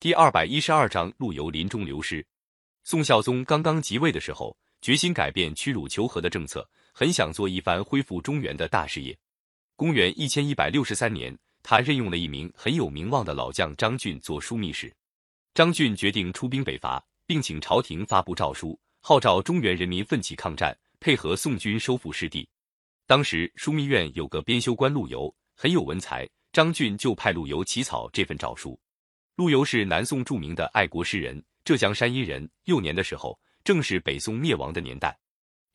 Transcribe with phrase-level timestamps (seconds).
[0.00, 2.24] 第二百一十二章陆游临终流失。
[2.84, 9.18] 宋孝宗刚刚即位的时候，决心改变屈辱求和的政策，很想做一番恢复中原的大事业。
[9.74, 14.94] 公元一千一百六十三年，他任用了一名很有名望的老将张俊做枢密使。
[15.52, 22.48] 张俊决定出兵北伐，并请朝廷发布诏书，号召中原人民奋起抗战，配合宋军收复失地。
[23.04, 28.78] 当时枢密院有个编修官陆游，很有文才，张俊就派陆游起草这份诏书。
[29.38, 32.50] 陆游是南宋著名的爱国诗人，浙江山阴人。
[32.64, 35.16] 幼年的时候，正是北宋灭亡的年代，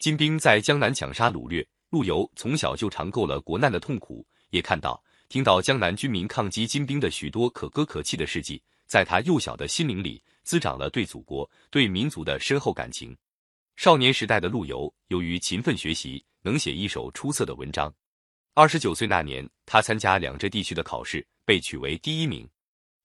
[0.00, 13.16] 金兵在江南抢杀掳掠，陆游从小就尝够了国难的痛苦，也看到、听到江南军民抗击金兵的许多可歌可泣的事迹，在他幼小的心灵里滋长了对祖国、对民族的深厚感情。
[13.76, 17.94] 少年时代的陆游，由于勤奋学习，能写一首出色的文章。
[18.54, 22.44] 二十九岁那年，他参加两浙地区的考试，被取为第一名。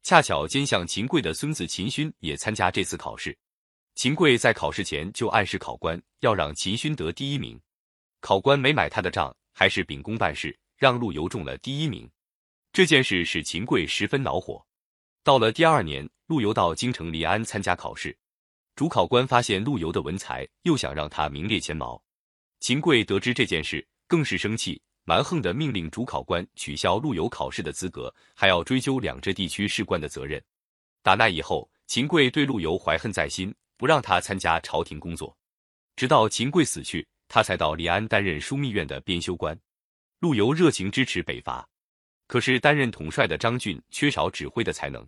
[0.07, 3.37] 恰巧奸相秦桧的孙子秦勋也参加这次考试，
[3.95, 7.59] 秦桧在考试前就暗示考官要让秦勋得第一名，
[8.21, 12.09] 考官没买他的账，还是秉公办事，让陆游中了第一名。
[12.71, 14.65] 这件事使秦桧十分恼火。
[15.25, 18.17] 到了第二年，陆游到京城临安参加考试，
[18.77, 22.01] 主考官发现陆游的文才，又想让他名列前茅。
[22.61, 24.81] 秦桧得知这件事，更是生气。
[25.09, 30.43] 蛮横的命令主考官取消陆游考试的资格，还要追究两浙地区士官的责任。
[31.01, 35.33] 打那以后，秦桧对陆游怀恨在心，不让他参加朝廷工作。
[35.95, 39.57] 直到秦桧死去，他才到临安担任枢密院的编修官。
[40.19, 41.65] 陆游热情支持北伐，
[42.27, 45.07] 可是担任统帅的张俊缺少指挥的才能。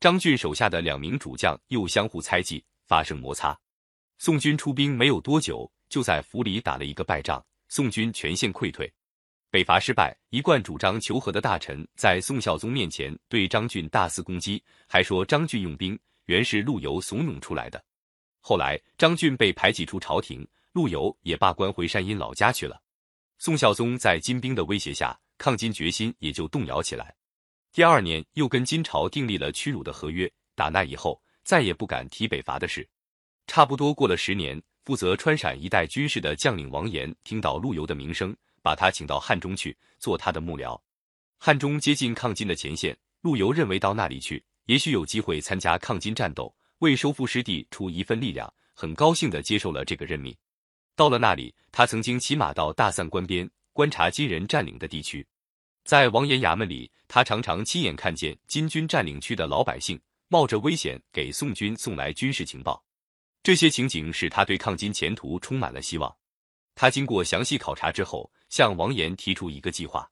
[0.00, 3.56] 张俊手下的两名主将又相互猜忌，发生摩擦。
[4.18, 8.92] 宋军出兵没有多久，就在府里打了一个败仗，宋军全线溃退。
[9.50, 17.82] 北伐失败，一贯主张求和的大臣在宋孝宗面前对张俊大肆攻击，还说张俊用兵原是陆游怂恿出来的。
[18.40, 22.78] 后来张俊被排挤出朝廷，陆游也罢官回山阴老家去了。
[23.38, 27.14] 宋孝宗在金兵的威胁下，抗金决心也就动摇起来。
[27.72, 32.86] 第二年又跟金朝订立了屈辱的合约，打那以后再也不敢提北伐的事。
[33.46, 38.36] 差不多过了十年，负责川陕一带军事的将领王延听到陆游的名声。
[38.62, 40.80] 把他请到汉中去做他的幕僚。
[41.38, 50.36] 汉中接近抗金的前线，陆游认为到那里去，也许有机会参加抗金战斗，为收复失地出一份力量，很高兴的接受了这个任命。
[50.96, 55.24] 到了那里，他曾经骑马到大散关边观察金人占领的地区，
[55.84, 62.84] 在王延衙门里，他常常亲眼看见金军占领区的老百姓冒着危险给宋军送来军事情报，
[63.44, 66.12] 这些情景使他对抗金前途充满了希望。
[66.78, 68.30] 他经过详细考察之后。
[68.48, 70.10] 向王延提出一个计划。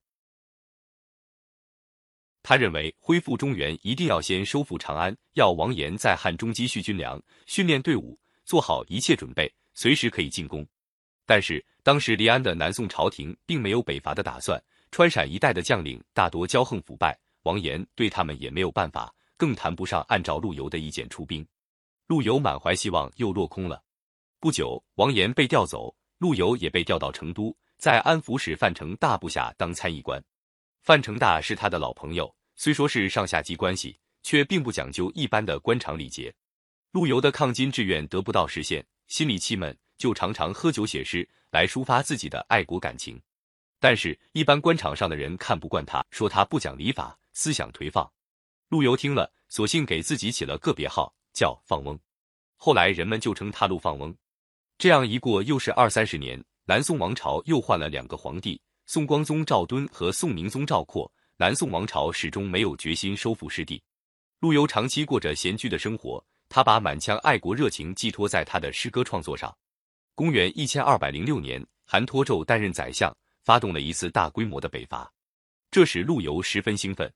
[2.42, 10.66] 他认为恢复中原一定要先收复长安，要王延在汉中积蓄军粮，训练队伍，做好一切准备，随时可以进攻。
[11.24, 21.44] 但是当时临安的南宋朝廷并没有北伐的打算，川陕一带的将领大多骄横腐败，王延对他们也没有办法，更谈不上按照陆游的意见出兵。
[22.06, 23.82] 陆游满怀希望又落空了。
[24.38, 27.56] 不久，王延被调走，陆游也被调到成都。
[27.78, 30.22] 在安抚使范成大部下当参议官，
[30.80, 36.34] 范成大是他的老朋友，虽说是上下级关系，却并不讲究一般的官场礼节。
[36.92, 43.20] 陆游的抗金志愿得不到实现，心里气闷，就常常喝酒写诗来抒发自己的爱国感情。
[43.78, 48.10] 但是，一般官场上的人看不惯他，说他不讲礼法，思想颓放。
[48.70, 51.98] 陆游听了，索性给自己起了个别号，叫放翁。
[52.56, 54.16] 后来人们就称他陆放翁。
[54.78, 56.42] 这样一过，又是二三十年。
[56.66, 61.10] 南宋王朝又换了两个皇帝，宋光宗赵敦和宋宁宗赵括。
[61.38, 63.82] 南宋王朝始终没有决心收复失地。
[64.40, 69.54] 陆游长期过着闲居的生活，他把满腔爱国热情寄托在他的诗歌创作上。
[70.14, 75.10] 公元一千二百零六年，韩托胄担任宰相，发动了一次大规模的北伐，
[75.70, 77.10] 这使陆游十分兴奋。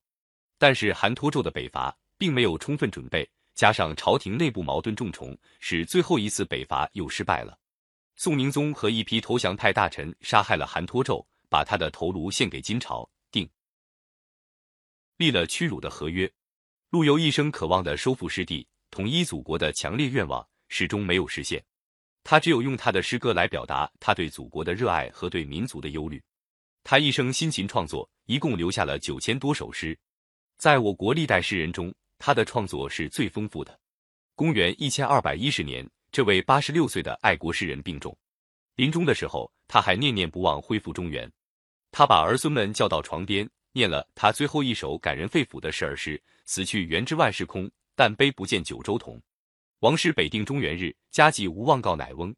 [0.59, 3.29] 但是韩托胄的北伐并没有充分准备，
[3.61, 7.59] 加上朝廷内部矛盾重重，使最后一次北伐又失败了。
[8.17, 13.47] 宋宁宗和一批投降派大臣杀害了韩托胄，把他的头颅献给金朝，定
[15.19, 16.33] 立了屈辱的合约。
[16.89, 21.63] 陆游一生渴望的收复失地、统一祖国的强烈愿望始终没有实现，
[22.25, 26.19] 他只有用他的诗歌来表达他对祖国的热爱和对民族的忧虑。
[26.83, 29.95] 他一生辛勤创作，一共留下了九千多首诗，
[30.57, 33.77] 在我国历代诗人中，他的创作是最丰富的。
[34.37, 35.85] 公元一千二百一十年。
[36.13, 38.19] 这位八十六岁的爱国诗人病重，
[38.75, 41.31] 临终的时候，他还念念不忘恢复中原。
[41.93, 49.23] 他把儿孙们叫到床边，念了他最后一首感人肺腑的十二诗：“死去元知万事空，但悲不见九州同。
[49.79, 52.35] 王师北定中原日，家祭无忘告乃翁。